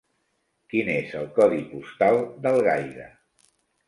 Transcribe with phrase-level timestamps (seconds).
[0.71, 2.17] Quin és el codi postal
[2.47, 3.07] d'Algaida?